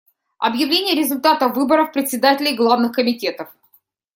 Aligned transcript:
Объявление 0.39 0.95
результатов 0.95 1.55
выборов 1.55 1.91
председателей 1.93 2.55
главных 2.55 2.93
комитетов. 2.93 3.53